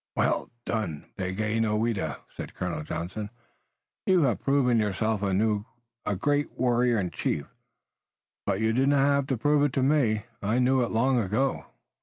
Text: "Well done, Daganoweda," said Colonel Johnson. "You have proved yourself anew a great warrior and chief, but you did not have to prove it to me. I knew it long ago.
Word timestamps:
"Well 0.15 0.49
done, 0.65 1.11
Daganoweda," 1.19 2.21
said 2.35 2.55
Colonel 2.55 2.81
Johnson. 2.81 3.29
"You 4.07 4.23
have 4.23 4.39
proved 4.39 4.79
yourself 4.79 5.21
anew 5.21 5.63
a 6.07 6.15
great 6.15 6.53
warrior 6.53 6.97
and 6.97 7.13
chief, 7.13 7.45
but 8.47 8.59
you 8.59 8.73
did 8.73 8.89
not 8.89 8.97
have 9.05 9.27
to 9.27 9.37
prove 9.37 9.61
it 9.63 9.73
to 9.73 9.83
me. 9.83 10.25
I 10.41 10.57
knew 10.57 10.81
it 10.81 10.89
long 10.89 11.19
ago. 11.19 11.67